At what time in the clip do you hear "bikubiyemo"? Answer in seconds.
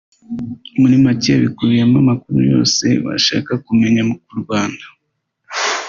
1.41-1.97